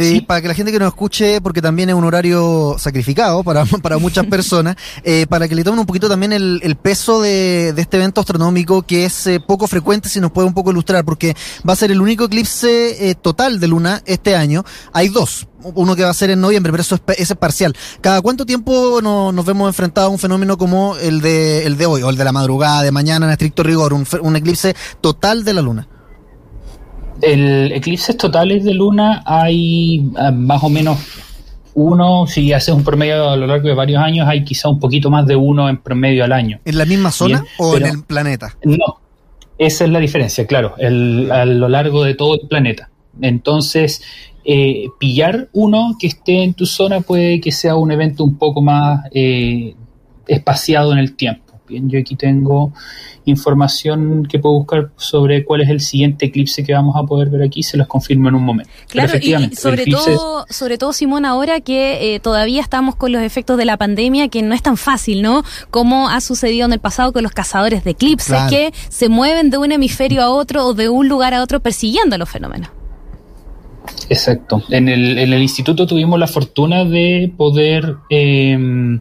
eh, 0.01 0.11
sí. 0.15 0.21
para 0.23 0.41
que 0.43 0.49
la 0.49 0.55
gente 0.55 0.73
que 0.73 0.79
nos 0.79 0.89
escuche, 0.89 1.41
porque 1.41 1.61
también 1.63 1.89
es 1.89 1.95
un 1.95 2.05
horario 2.05 2.77
sacrificado 2.79 3.43
para, 3.45 3.65
para 3.83 3.99
muchas 3.99 4.27
personas, 4.27 4.77
eh, 5.05 5.27
para 5.29 5.49
que 5.49 5.55
le 5.55 5.65
tomen 5.65 5.81
un 5.81 5.87
poquito 5.87 6.09
también 6.09 6.33
el, 6.33 6.61
el 6.63 6.77
peso 6.77 7.21
de, 7.21 7.73
de 7.75 7.83
este 7.83 7.97
evento 7.97 8.21
astronómico 8.21 8.83
que 8.83 9.05
es 9.05 9.27
eh, 9.27 9.41
poco 9.41 9.67
frecuente, 9.67 10.09
si 10.09 10.21
nos 10.21 10.33
puede 10.33 10.49
un 10.49 10.55
poco 10.55 10.71
ilustrar, 10.71 11.05
porque 11.05 11.35
va 11.69 11.73
a 11.73 11.77
ser 11.77 11.91
el 11.91 12.01
único 12.01 12.25
eclipse 12.25 13.11
eh, 13.11 13.15
total 13.15 13.61
de 13.61 13.69
luna 13.69 14.03
este 14.07 14.35
año. 14.37 14.65
Hay 14.93 15.09
dos, 15.09 15.47
uno 15.63 15.95
que 15.97 16.05
va 16.05 16.11
a 16.11 16.15
ser 16.15 16.31
en 16.31 16.41
noviembre, 16.41 16.73
pero 16.73 16.83
eso 16.83 16.95
es, 16.97 17.03
ese 17.19 17.33
es 17.35 17.39
parcial. 17.39 17.77
¿Cada 18.01 18.21
cuánto 18.23 18.47
tiempo 18.47 19.01
no- 19.03 19.33
nos 19.33 19.45
vemos 19.45 19.69
enfrentados 19.69 20.09
a 20.09 20.13
un 20.13 20.19
fenómeno 20.19 20.57
como 20.59 20.97
el 20.97 21.21
de, 21.21 21.67
el 21.67 21.77
de 21.77 21.87
hoy, 21.87 22.03
o 22.03 22.11
el 22.11 22.17
de 22.17 22.25
la 22.25 22.33
madrugada, 22.33 22.83
de 22.83 22.91
mañana, 22.93 23.27
en 23.27 23.33
estricto 23.33 23.63
rigor, 23.63 23.93
un 23.95 24.37
eclipse 24.37 24.75
total 25.01 25.45
de 25.45 25.55
la 25.55 25.63
luna? 25.63 25.89
El 27.23 27.73
eclipses 27.73 28.17
totales 28.17 28.65
de 28.65 28.75
luna 28.75 29.23
hay 29.27 30.05
ah, 30.17 30.31
más 30.31 30.63
o 30.63 30.69
menos 30.69 30.99
uno, 31.75 32.27
si 32.27 32.53
haces 32.53 32.75
un 32.75 32.83
promedio 32.83 33.31
a 33.31 33.37
lo 33.37 33.47
largo 33.47 33.69
de 33.69 33.75
varios 33.75 34.03
años, 34.03 34.27
hay 34.29 34.45
quizá 34.45 34.69
un 34.69 34.81
poquito 34.81 35.11
más 35.11 35.27
de 35.27 35.37
uno 35.37 35.69
en 35.69 35.79
promedio 35.79 36.25
al 36.25 36.33
año. 36.33 36.61
¿En 36.65 36.79
la 36.79 36.85
misma 36.85 37.11
zona 37.13 37.41
Bien, 37.41 37.53
o 37.59 37.77
en 37.77 37.87
el 37.87 38.03
planeta? 38.03 38.57
No, 38.65 39.01
esa 39.57 39.85
es 39.85 39.91
la 39.91 39.99
diferencia, 40.01 40.47
claro, 40.47 40.75
el- 40.79 41.31
a 41.31 41.45
lo 41.45 41.69
largo 41.69 42.03
de 42.03 42.15
todo 42.15 42.35
el 42.35 42.49
planeta. 42.49 42.91
Entonces, 43.21 44.03
eh, 44.45 44.87
pillar 44.99 45.49
uno 45.53 45.97
que 45.99 46.07
esté 46.07 46.43
en 46.43 46.55
tu 46.55 46.67
zona 46.67 47.01
puede 47.03 47.41
que 47.41 47.53
sea 47.53 47.77
un 47.77 47.93
evento 47.93 48.25
un 48.25 48.37
poco 48.37 48.63
más 48.63 49.05
eh, 49.13 49.75
espaciado 50.27 50.93
en 50.93 50.99
el 50.99 51.15
tiempo. 51.15 51.50
Bien, 51.71 51.89
yo 51.89 52.01
aquí 52.01 52.17
tengo 52.17 52.73
información 53.25 54.27
que 54.27 54.39
puedo 54.39 54.57
buscar 54.57 54.91
sobre 54.97 55.45
cuál 55.45 55.61
es 55.61 55.69
el 55.69 55.81
siguiente 55.81 56.27
eclipse 56.27 56.65
que 56.65 56.73
vamos 56.73 56.97
a 56.97 57.05
poder 57.05 57.29
ver 57.29 57.43
aquí, 57.43 57.63
se 57.63 57.77
los 57.77 57.87
confirmo 57.87 58.29
en 58.29 58.35
un 58.35 58.43
momento. 58.43 58.73
Claro, 58.89 59.13
y 59.21 59.55
sobre 59.55 59.87
todo, 59.87 60.47
sobre 60.49 60.79
todo, 60.79 60.93
Simón, 60.93 61.25
ahora 61.25 61.61
que 61.61 62.15
eh, 62.15 62.21
todavía 62.21 62.61
estamos 62.61 62.97
con 62.97 63.13
los 63.13 63.23
efectos 63.23 63.57
de 63.57 63.65
la 63.65 63.77
pandemia, 63.77 64.29
que 64.29 64.43
no 64.43 64.55
es 64.55 64.63
tan 64.63 64.77
fácil, 64.77 65.23
¿no? 65.23 65.45
Como 65.71 66.09
ha 66.09 66.21
sucedido 66.21 66.67
en 66.67 66.73
el 66.73 66.81
pasado 66.81 67.13
con 67.13 67.23
los 67.23 67.33
cazadores 67.33 67.85
de 67.85 67.93
eclipses, 67.93 68.43
que 68.49 68.73
se 68.89 69.09
mueven 69.09 69.51
de 69.51 69.59
un 69.59 69.71
hemisferio 69.71 70.23
a 70.23 70.31
otro 70.31 70.67
o 70.67 70.75
de 70.75 70.89
un 70.89 71.09
lugar 71.09 71.35
a 71.35 71.43
otro 71.43 71.61
persiguiendo 71.61 72.19
los 72.19 72.29
fenómenos. 72.29 72.71
Exacto. 74.09 74.63
En 74.71 74.89
el, 74.89 75.19
en 75.19 75.33
el 75.33 75.43
instituto 75.43 75.87
tuvimos 75.87 76.19
la 76.19 76.27
fortuna 76.27 76.85
de 76.85 77.33
poder 77.37 77.97
eh, 78.11 78.99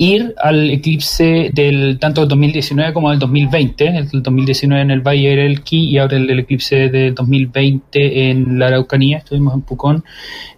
ir 0.00 0.34
al 0.38 0.70
eclipse 0.70 1.50
del 1.52 1.98
tanto 1.98 2.22
del 2.22 2.28
2019 2.30 2.94
como 2.94 3.10
del 3.10 3.18
2020, 3.18 3.86
el 3.86 4.08
del 4.08 4.22
2019 4.22 4.82
en 4.82 4.90
el 4.90 5.02
Valle 5.02 5.28
del 5.28 5.38
Elqui 5.40 5.90
y 5.90 5.98
ahora 5.98 6.16
el 6.16 6.26
del 6.26 6.38
eclipse 6.38 6.88
del 6.88 7.14
2020 7.14 8.30
en 8.30 8.58
la 8.58 8.68
Araucanía, 8.68 9.18
estuvimos 9.18 9.52
en 9.52 9.60
Pucón 9.60 10.02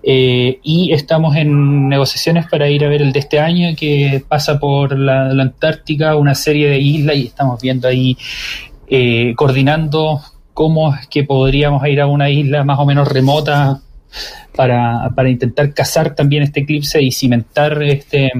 eh, 0.00 0.60
y 0.62 0.92
estamos 0.92 1.34
en 1.34 1.88
negociaciones 1.88 2.46
para 2.48 2.70
ir 2.70 2.84
a 2.84 2.88
ver 2.88 3.02
el 3.02 3.12
de 3.12 3.18
este 3.18 3.40
año 3.40 3.74
que 3.76 4.22
pasa 4.28 4.60
por 4.60 4.96
la, 4.96 5.30
Antártica, 5.30 6.14
una 6.14 6.36
serie 6.36 6.68
de 6.68 6.78
islas 6.78 7.16
y 7.16 7.26
estamos 7.26 7.60
viendo 7.60 7.88
ahí 7.88 8.16
eh, 8.86 9.34
coordinando 9.34 10.20
cómo 10.54 10.94
es 10.94 11.08
que 11.08 11.24
podríamos 11.24 11.84
ir 11.88 12.00
a 12.00 12.06
una 12.06 12.30
isla 12.30 12.62
más 12.62 12.78
o 12.78 12.86
menos 12.86 13.08
remota 13.08 13.80
para, 14.54 15.10
para 15.14 15.28
intentar 15.28 15.72
cazar 15.74 16.14
también 16.14 16.42
este 16.42 16.60
eclipse 16.60 17.02
y 17.02 17.12
cimentar 17.12 17.82
este 17.82 18.32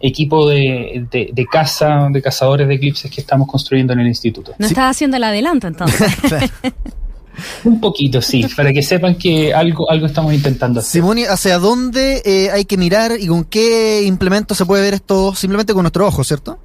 equipo 0.00 0.48
de, 0.48 1.06
de, 1.10 1.46
caza, 1.46 2.08
de 2.10 2.22
cazadores 2.22 2.68
de 2.68 2.74
eclipses 2.74 3.10
que 3.10 3.20
estamos 3.20 3.48
construyendo 3.48 3.92
en 3.92 4.00
el 4.00 4.06
instituto. 4.06 4.54
¿No 4.58 4.66
estás 4.66 4.96
haciendo 4.96 5.16
el 5.16 5.24
adelanto 5.24 5.66
entonces? 5.66 6.12
Un 7.64 7.80
poquito, 7.80 8.22
sí, 8.22 8.46
para 8.56 8.72
que 8.72 8.82
sepan 8.82 9.16
que 9.16 9.52
algo, 9.52 9.90
algo 9.90 10.06
estamos 10.06 10.32
intentando 10.32 10.80
hacer. 10.80 10.92
Simoni, 10.92 11.24
¿hacia 11.24 11.58
dónde 11.58 12.22
eh, 12.24 12.50
hay 12.50 12.64
que 12.64 12.78
mirar 12.78 13.12
y 13.18 13.26
con 13.26 13.44
qué 13.44 14.04
implemento 14.04 14.54
se 14.54 14.64
puede 14.64 14.82
ver 14.82 14.94
esto 14.94 15.34
simplemente 15.34 15.74
con 15.74 15.82
nuestro 15.82 16.06
ojo, 16.06 16.24
cierto? 16.24 16.58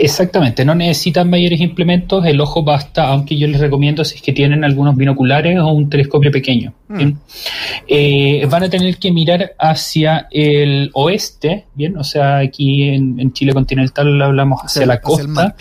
Exactamente, 0.00 0.64
no 0.64 0.76
necesitan 0.76 1.28
mayores 1.28 1.60
implementos, 1.60 2.24
el 2.24 2.40
ojo 2.40 2.62
basta, 2.62 3.08
aunque 3.08 3.36
yo 3.36 3.48
les 3.48 3.60
recomiendo 3.60 4.04
si 4.04 4.14
es 4.14 4.22
que 4.22 4.32
tienen 4.32 4.62
algunos 4.62 4.94
binoculares 4.94 5.58
o 5.58 5.66
un 5.72 5.90
telescopio 5.90 6.30
pequeño. 6.30 6.72
Mm. 6.86 7.10
Eh, 7.88 8.46
van 8.48 8.62
a 8.62 8.70
tener 8.70 8.96
que 8.98 9.10
mirar 9.10 9.54
hacia 9.58 10.28
el 10.30 10.90
oeste, 10.94 11.66
bien, 11.74 11.96
o 11.96 12.04
sea, 12.04 12.38
aquí 12.38 12.84
en, 12.84 13.32
Chile 13.32 13.52
continental 13.52 14.22
hablamos 14.22 14.60
hacia, 14.62 14.86
la 14.86 15.00
costa, 15.00 15.56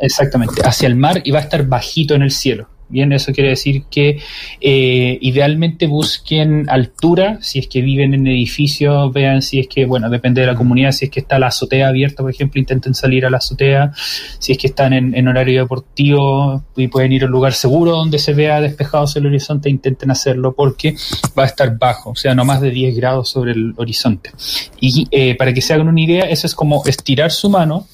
exactamente, 0.00 0.62
hacia 0.64 0.88
el 0.88 0.96
mar 0.96 1.20
y 1.22 1.30
va 1.30 1.40
a 1.40 1.42
estar 1.42 1.66
bajito 1.66 2.14
en 2.14 2.22
el 2.22 2.30
cielo. 2.30 2.68
Bien, 2.90 3.12
eso 3.12 3.32
quiere 3.32 3.50
decir 3.50 3.84
que 3.90 4.18
eh, 4.62 5.18
idealmente 5.20 5.86
busquen 5.86 6.70
altura, 6.70 7.38
si 7.42 7.58
es 7.58 7.66
que 7.66 7.82
viven 7.82 8.14
en 8.14 8.26
edificios, 8.26 9.12
vean 9.12 9.42
si 9.42 9.60
es 9.60 9.68
que, 9.68 9.84
bueno, 9.84 10.08
depende 10.08 10.40
de 10.40 10.46
la 10.46 10.54
comunidad, 10.54 10.92
si 10.92 11.04
es 11.04 11.10
que 11.10 11.20
está 11.20 11.38
la 11.38 11.48
azotea 11.48 11.88
abierta, 11.88 12.22
por 12.22 12.30
ejemplo, 12.30 12.58
intenten 12.58 12.94
salir 12.94 13.26
a 13.26 13.30
la 13.30 13.36
azotea, 13.36 13.92
si 14.38 14.52
es 14.52 14.58
que 14.58 14.68
están 14.68 14.94
en, 14.94 15.28
horario 15.28 15.60
deportivo 15.60 16.64
y 16.76 16.88
pueden 16.88 17.12
ir 17.12 17.24
a 17.24 17.26
un 17.26 17.32
lugar 17.32 17.52
seguro 17.52 17.90
donde 17.90 18.18
se 18.18 18.32
vea 18.32 18.62
despejado 18.62 19.04
el 19.16 19.26
horizonte, 19.26 19.68
intenten 19.68 20.10
hacerlo 20.10 20.54
porque 20.54 20.94
va 21.38 21.42
a 21.42 21.46
estar 21.46 21.76
bajo, 21.76 22.10
o 22.10 22.16
sea, 22.16 22.34
no 22.34 22.46
más 22.46 22.62
de 22.62 22.70
10 22.70 22.96
grados 22.96 23.28
sobre 23.28 23.52
el 23.52 23.74
horizonte. 23.76 24.30
Y 24.80 25.06
eh, 25.10 25.34
para 25.34 25.52
que 25.52 25.60
se 25.60 25.74
hagan 25.74 25.88
una 25.88 26.00
idea, 26.00 26.24
eso 26.24 26.46
es 26.46 26.54
como 26.54 26.82
estirar 26.86 27.30
su 27.32 27.50
mano, 27.50 27.86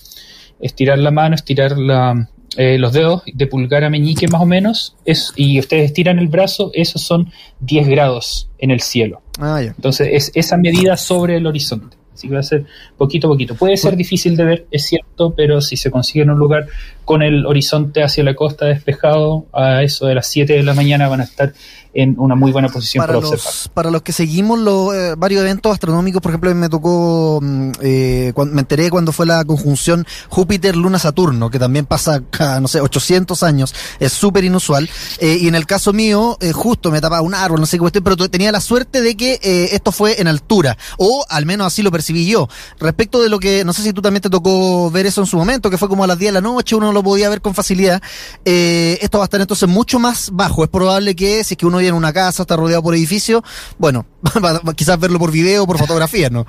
estirar 0.60 0.98
la 1.00 1.10
mano, 1.10 1.34
estirar 1.34 1.76
la 1.76 2.28
eh, 2.56 2.78
los 2.78 2.92
dedos 2.92 3.22
de 3.26 3.46
pulgar 3.46 3.84
a 3.84 3.90
meñique 3.90 4.28
más 4.28 4.42
o 4.42 4.46
menos, 4.46 4.96
es, 5.04 5.32
y 5.36 5.58
ustedes 5.58 5.86
estiran 5.86 6.18
el 6.18 6.28
brazo, 6.28 6.70
esos 6.74 7.02
son 7.02 7.32
10 7.60 7.88
grados 7.88 8.48
en 8.58 8.70
el 8.70 8.80
cielo. 8.80 9.22
Ah, 9.38 9.60
Entonces 9.62 10.08
es 10.12 10.32
esa 10.34 10.56
medida 10.56 10.96
sobre 10.96 11.36
el 11.36 11.46
horizonte. 11.46 11.96
Así 12.14 12.28
que 12.28 12.34
va 12.34 12.40
a 12.40 12.44
ser 12.44 12.64
poquito 12.96 13.26
a 13.26 13.30
poquito. 13.30 13.56
Puede 13.56 13.76
ser 13.76 13.96
difícil 13.96 14.36
de 14.36 14.44
ver, 14.44 14.66
es 14.70 14.86
cierto, 14.86 15.34
pero 15.36 15.60
si 15.60 15.76
se 15.76 15.90
consigue 15.90 16.22
en 16.22 16.30
un 16.30 16.38
lugar 16.38 16.68
con 17.04 17.22
el 17.22 17.46
horizonte 17.46 18.02
hacia 18.02 18.24
la 18.24 18.34
costa 18.34 18.66
despejado, 18.66 19.46
a 19.52 19.82
eso 19.82 20.06
de 20.06 20.14
las 20.14 20.26
7 20.26 20.52
de 20.52 20.62
la 20.62 20.74
mañana 20.74 21.08
van 21.08 21.20
a 21.20 21.24
estar 21.24 21.52
en 21.94 22.16
una 22.18 22.34
muy 22.34 22.50
buena 22.50 22.68
posición 22.68 23.02
para, 23.02 23.14
los, 23.14 23.32
observar. 23.32 23.74
Para 23.74 23.90
los 23.90 24.02
que 24.02 24.12
seguimos 24.12 24.58
los 24.58 24.94
eh, 24.94 25.14
varios 25.16 25.42
eventos 25.42 25.72
astronómicos, 25.72 26.20
por 26.20 26.32
ejemplo, 26.32 26.54
me 26.54 26.68
tocó, 26.68 27.38
mm, 27.40 27.70
eh, 27.80 28.32
cuando, 28.34 28.54
me 28.54 28.62
enteré 28.62 28.90
cuando 28.90 29.12
fue 29.12 29.26
la 29.26 29.44
conjunción 29.44 30.04
Júpiter-Luna-Saturno, 30.28 31.50
que 31.50 31.58
también 31.58 31.86
pasa 31.86 32.22
cada, 32.30 32.60
no 32.60 32.68
sé, 32.68 32.80
800 32.80 33.42
años, 33.44 33.74
es 34.00 34.12
súper 34.12 34.44
inusual. 34.44 34.90
Eh, 35.20 35.38
y 35.40 35.48
en 35.48 35.54
el 35.54 35.66
caso 35.66 35.92
mío, 35.92 36.36
eh, 36.40 36.52
justo 36.52 36.90
me 36.90 37.00
tapaba 37.00 37.22
un 37.22 37.34
árbol, 37.34 37.60
no 37.60 37.66
sé 37.66 37.76
qué 37.76 37.80
cuestión, 37.80 38.04
pero 38.04 38.16
tenía 38.28 38.50
la 38.50 38.60
suerte 38.60 39.00
de 39.00 39.16
que 39.16 39.38
esto 39.72 39.92
fue 39.92 40.20
en 40.20 40.26
altura, 40.26 40.76
o 40.98 41.24
al 41.28 41.46
menos 41.46 41.68
así 41.68 41.82
lo 41.82 41.92
percibí 41.92 42.26
yo. 42.26 42.48
Respecto 42.80 43.22
de 43.22 43.28
lo 43.28 43.38
que, 43.38 43.64
no 43.64 43.72
sé 43.72 43.82
si 43.82 43.92
tú 43.92 44.02
también 44.02 44.22
te 44.22 44.30
tocó 44.30 44.90
ver 44.90 45.06
eso 45.06 45.20
en 45.20 45.26
su 45.26 45.36
momento, 45.36 45.70
que 45.70 45.78
fue 45.78 45.88
como 45.88 46.02
a 46.02 46.06
las 46.06 46.18
10 46.18 46.30
de 46.30 46.32
la 46.32 46.40
noche, 46.40 46.74
uno 46.74 46.92
lo 46.94 47.02
podía 47.02 47.28
ver 47.28 47.40
con 47.40 47.54
facilidad. 47.54 48.02
esto 48.44 49.18
va 49.18 49.24
a 49.24 49.26
estar 49.26 49.40
entonces 49.40 49.68
mucho 49.68 49.98
más 49.98 50.30
bajo. 50.32 50.64
Es 50.64 50.70
probable 50.70 51.14
que 51.14 51.44
si 51.44 51.54
es 51.54 51.58
que 51.58 51.66
uno 51.66 51.80
en 51.88 51.94
una 51.94 52.12
casa, 52.12 52.42
está 52.42 52.56
rodeado 52.56 52.82
por 52.82 52.94
edificios, 52.94 53.42
bueno, 53.78 54.06
quizás 54.76 54.98
verlo 54.98 55.18
por 55.18 55.30
video, 55.30 55.66
por 55.66 55.78
fotografía, 55.78 56.30
¿no? 56.30 56.46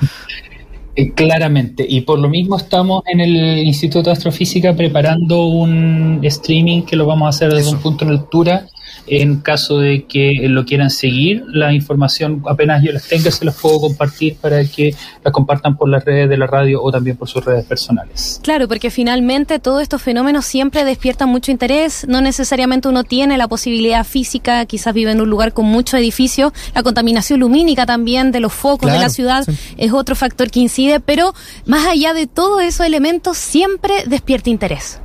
Eh, 0.97 1.11
claramente, 1.11 1.85
y 1.87 2.01
por 2.01 2.19
lo 2.19 2.29
mismo 2.29 2.55
estamos 2.55 3.03
en 3.05 3.19
el 3.19 3.35
Instituto 3.65 4.09
de 4.09 4.13
Astrofísica 4.13 4.73
preparando 4.75 5.45
un 5.45 6.21
streaming 6.23 6.83
que 6.83 6.95
lo 6.95 7.05
vamos 7.05 7.25
a 7.25 7.29
hacer 7.29 7.53
desde 7.53 7.71
un 7.71 7.79
punto 7.79 8.05
de 8.05 8.11
altura 8.11 8.67
en 9.07 9.37
caso 9.37 9.79
de 9.79 10.05
que 10.05 10.47
lo 10.49 10.65
quieran 10.65 10.89
seguir, 10.89 11.43
la 11.47 11.73
información 11.73 12.43
apenas 12.47 12.83
yo 12.83 12.91
las 12.91 13.07
tenga 13.07 13.31
se 13.31 13.45
las 13.45 13.55
puedo 13.55 13.79
compartir 13.79 14.35
para 14.35 14.63
que 14.65 14.95
la 15.23 15.31
compartan 15.31 15.77
por 15.77 15.89
las 15.89 16.03
redes 16.03 16.29
de 16.29 16.37
la 16.37 16.47
radio 16.47 16.81
o 16.81 16.91
también 16.91 17.17
por 17.17 17.27
sus 17.27 17.43
redes 17.43 17.65
personales. 17.65 18.39
Claro, 18.43 18.67
porque 18.67 18.89
finalmente 18.89 19.59
todos 19.59 19.81
estos 19.81 20.01
fenómenos 20.01 20.45
siempre 20.45 20.83
despiertan 20.83 21.29
mucho 21.29 21.51
interés, 21.51 22.05
no 22.07 22.21
necesariamente 22.21 22.87
uno 22.87 23.03
tiene 23.03 23.37
la 23.37 23.47
posibilidad 23.47 24.05
física, 24.05 24.65
quizás 24.65 24.93
vive 24.93 25.11
en 25.11 25.21
un 25.21 25.29
lugar 25.29 25.53
con 25.53 25.65
mucho 25.65 25.97
edificio, 25.97 26.53
la 26.73 26.83
contaminación 26.83 27.39
lumínica 27.39 27.85
también 27.85 28.31
de 28.31 28.39
los 28.39 28.53
focos 28.53 28.91
de 28.91 28.99
la 28.99 29.09
ciudad 29.09 29.45
es 29.77 29.91
otro 29.93 30.15
factor 30.15 30.49
que 30.49 30.59
incide, 30.59 30.99
pero 30.99 31.33
más 31.65 31.87
allá 31.87 32.13
de 32.13 32.27
todos 32.27 32.61
esos 32.61 32.85
elementos 32.85 33.37
siempre 33.37 34.03
despierta 34.07 34.49
interés. 34.49 34.99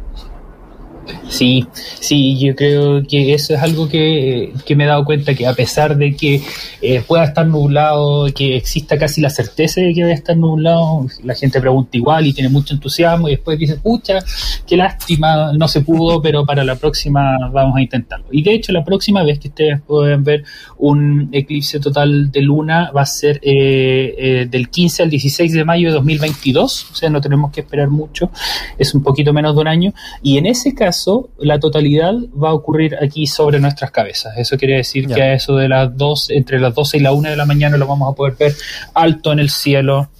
Sí, 1.28 1.66
sí, 1.72 2.38
yo 2.38 2.54
creo 2.54 3.02
que 3.06 3.32
eso 3.32 3.54
es 3.54 3.62
algo 3.62 3.88
que, 3.88 4.52
me 4.76 4.84
he 4.84 4.86
dado 4.86 5.04
cuenta 5.04 5.34
que 5.34 5.46
a 5.46 5.54
pesar 5.54 5.96
de 5.96 6.14
que 6.14 6.42
eh, 6.82 7.02
pueda 7.06 7.24
estar 7.24 7.46
nublado, 7.46 8.26
que 8.34 8.56
exista 8.56 8.98
casi 8.98 9.20
la 9.20 9.30
certeza 9.30 9.80
de 9.80 9.94
que 9.94 10.02
va 10.02 10.10
a 10.10 10.14
estar 10.14 10.36
nublado, 10.36 11.06
la 11.22 11.34
gente 11.34 11.60
pregunta 11.60 11.96
igual 11.96 12.26
y 12.26 12.32
tiene 12.32 12.48
mucho 12.48 12.74
entusiasmo 12.74 13.28
y 13.28 13.32
después 13.32 13.58
dice, 13.58 13.76
pucha, 13.76 14.18
qué 14.66 14.76
lástima, 14.76 15.52
no 15.52 15.68
se 15.68 15.80
pudo, 15.80 16.20
pero 16.20 16.44
para 16.44 16.64
la 16.64 16.76
próxima 16.76 17.38
vamos 17.52 17.76
a 17.76 17.80
intentarlo. 17.80 18.26
Y 18.30 18.42
de 18.42 18.54
hecho 18.54 18.72
la 18.72 18.84
próxima 18.84 19.22
vez 19.22 19.38
que 19.38 19.48
ustedes 19.48 19.80
pueden 19.80 20.24
ver 20.24 20.44
un 20.78 21.28
eclipse 21.32 21.80
total 21.80 22.30
de 22.30 22.42
luna 22.42 22.90
va 22.90 23.02
a 23.02 23.06
ser 23.06 23.40
eh, 23.42 24.14
eh, 24.18 24.46
del 24.50 24.68
15 24.68 25.04
al 25.04 25.10
16 25.10 25.52
de 25.52 25.64
mayo 25.64 25.88
de 25.88 25.94
2022, 25.94 26.90
o 26.90 26.94
sea, 26.94 27.08
no 27.08 27.20
tenemos 27.20 27.52
que 27.52 27.60
esperar 27.60 27.88
mucho, 27.88 28.30
es 28.78 28.94
un 28.94 29.02
poquito 29.02 29.32
menos 29.32 29.54
de 29.54 29.60
un 29.60 29.68
año, 29.68 29.94
y 30.22 30.38
en 30.38 30.46
ese 30.46 30.74
caso 30.74 30.89
la 31.38 31.58
totalidad 31.58 32.14
va 32.32 32.50
a 32.50 32.54
ocurrir 32.54 32.96
aquí 33.00 33.26
sobre 33.26 33.60
nuestras 33.60 33.90
cabezas. 33.90 34.36
Eso 34.36 34.56
quiere 34.56 34.76
decir 34.76 35.06
que 35.06 35.22
a 35.22 35.34
eso 35.34 35.56
de 35.56 35.68
las 35.68 35.96
dos, 35.96 36.30
entre 36.30 36.58
las 36.58 36.74
12 36.74 36.98
y 36.98 37.00
la 37.00 37.12
1 37.12 37.30
de 37.30 37.36
la 37.36 37.46
mañana 37.46 37.76
lo 37.76 37.86
vamos 37.86 38.12
a 38.12 38.16
poder 38.16 38.36
ver 38.38 38.54
alto 38.94 39.32
en 39.32 39.38
el 39.38 39.50
cielo 39.50 40.10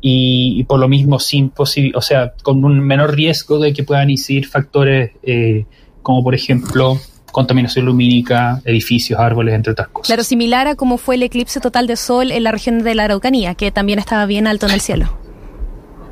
y, 0.00 0.62
por 0.64 0.78
lo 0.78 0.88
mismo 0.88 1.18
sin 1.18 1.52
o 1.56 2.00
sea, 2.02 2.34
con 2.42 2.64
un 2.64 2.80
menor 2.80 3.14
riesgo 3.14 3.58
de 3.58 3.72
que 3.72 3.82
puedan 3.82 4.10
incidir 4.10 4.46
factores 4.46 5.10
eh, 5.22 5.66
como 6.02 6.22
por 6.22 6.34
ejemplo 6.34 6.98
contaminación 7.32 7.84
lumínica, 7.84 8.62
edificios, 8.64 9.20
árboles, 9.20 9.54
entre 9.54 9.72
otras 9.72 9.88
cosas. 9.88 10.06
Claro, 10.06 10.24
similar 10.24 10.66
a 10.66 10.74
como 10.76 10.98
fue 10.98 11.16
el 11.16 11.22
eclipse 11.22 11.60
total 11.60 11.86
de 11.86 11.96
sol 11.96 12.32
en 12.32 12.42
la 12.44 12.52
región 12.52 12.82
de 12.82 12.94
la 12.94 13.04
Araucanía, 13.04 13.54
que 13.54 13.70
también 13.70 13.98
estaba 13.98 14.26
bien 14.26 14.46
alto 14.46 14.66
en 14.66 14.72
el 14.72 14.80
cielo. 14.80 15.27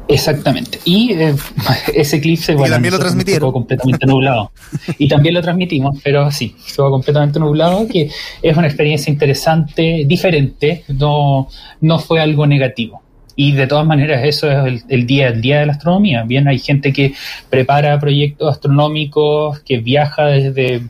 Exactamente. 0.08 0.78
Y 0.84 1.12
eh, 1.12 1.34
ese 1.94 2.16
eclipse, 2.16 2.54
bueno, 2.54 2.74
también 2.74 2.94
lo 2.94 3.00
transmitieron. 3.00 3.52
completamente 3.52 4.06
nublado. 4.06 4.52
y 4.98 5.08
también 5.08 5.34
lo 5.34 5.42
transmitimos, 5.42 5.98
pero 6.02 6.30
sí, 6.30 6.54
estuvo 6.66 6.90
completamente 6.90 7.38
nublado, 7.38 7.86
que 7.88 8.10
es 8.42 8.56
una 8.56 8.66
experiencia 8.66 9.10
interesante, 9.10 10.04
diferente, 10.06 10.84
no, 10.88 11.48
no 11.80 11.98
fue 11.98 12.20
algo 12.20 12.46
negativo. 12.46 13.02
Y 13.38 13.52
de 13.52 13.66
todas 13.66 13.86
maneras, 13.86 14.22
eso 14.24 14.50
es 14.50 14.84
el, 14.88 15.06
día, 15.06 15.28
el 15.28 15.42
día 15.42 15.60
de 15.60 15.66
la 15.66 15.72
astronomía. 15.72 16.22
Bien, 16.22 16.48
hay 16.48 16.58
gente 16.58 16.92
que 16.92 17.12
prepara 17.50 17.98
proyectos 18.00 18.50
astronómicos, 18.50 19.60
que 19.60 19.78
viaja 19.78 20.26
desde 20.26 20.76
eh, 20.76 20.82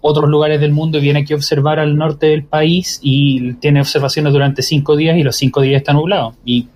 otros 0.00 0.30
lugares 0.30 0.60
del 0.60 0.72
mundo 0.72 0.96
y 0.96 1.02
viene 1.02 1.20
aquí 1.20 1.34
a 1.34 1.36
observar 1.36 1.78
al 1.78 1.96
norte 1.96 2.26
del 2.26 2.44
país 2.44 3.00
y 3.02 3.52
tiene 3.54 3.80
observaciones 3.80 4.32
durante 4.32 4.62
cinco 4.62 4.96
días 4.96 5.18
y 5.18 5.22
los 5.22 5.36
cinco 5.36 5.60
días 5.60 5.80
está 5.80 5.92
nublado. 5.92 6.36
Y 6.42 6.68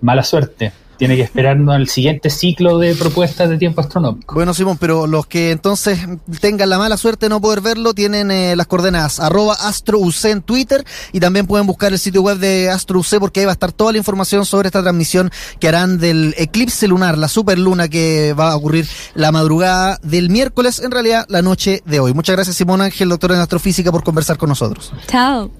mala 0.00 0.22
suerte 0.22 0.72
tiene 1.02 1.16
que 1.16 1.22
esperarnos 1.22 1.74
al 1.74 1.88
siguiente 1.88 2.30
ciclo 2.30 2.78
de 2.78 2.94
propuestas 2.94 3.50
de 3.50 3.58
tiempo 3.58 3.80
astronómico. 3.80 4.36
Bueno, 4.36 4.54
Simón, 4.54 4.78
pero 4.78 5.08
los 5.08 5.26
que 5.26 5.50
entonces 5.50 5.98
tengan 6.40 6.70
la 6.70 6.78
mala 6.78 6.96
suerte 6.96 7.26
de 7.26 7.30
no 7.30 7.40
poder 7.40 7.60
verlo, 7.60 7.92
tienen 7.92 8.30
eh, 8.30 8.54
las 8.54 8.68
coordenadas 8.68 9.18
arroba 9.18 9.54
AstroUC 9.54 10.26
en 10.26 10.42
Twitter 10.42 10.84
y 11.10 11.18
también 11.18 11.48
pueden 11.48 11.66
buscar 11.66 11.90
el 11.92 11.98
sitio 11.98 12.22
web 12.22 12.38
de 12.38 12.70
AstroUC 12.70 13.18
porque 13.18 13.40
ahí 13.40 13.46
va 13.46 13.50
a 13.50 13.54
estar 13.54 13.72
toda 13.72 13.90
la 13.90 13.98
información 13.98 14.46
sobre 14.46 14.68
esta 14.68 14.80
transmisión 14.80 15.32
que 15.58 15.66
harán 15.66 15.98
del 15.98 16.36
eclipse 16.38 16.86
lunar, 16.86 17.18
la 17.18 17.26
superluna 17.26 17.88
que 17.88 18.32
va 18.38 18.52
a 18.52 18.56
ocurrir 18.56 18.86
la 19.16 19.32
madrugada 19.32 19.98
del 20.04 20.30
miércoles, 20.30 20.78
en 20.78 20.92
realidad 20.92 21.26
la 21.28 21.42
noche 21.42 21.82
de 21.84 21.98
hoy. 21.98 22.14
Muchas 22.14 22.36
gracias 22.36 22.54
Simón 22.54 22.80
Ángel, 22.80 23.08
doctor 23.08 23.32
en 23.32 23.40
astrofísica, 23.40 23.90
por 23.90 24.04
conversar 24.04 24.36
con 24.36 24.50
nosotros. 24.50 24.92
Chao. 25.08 25.50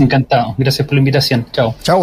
Encantado. 0.00 0.56
Gracias 0.58 0.84
por 0.84 0.94
la 0.94 0.98
invitación. 0.98 1.46
Chao. 1.52 1.76
Chao. 1.80 1.98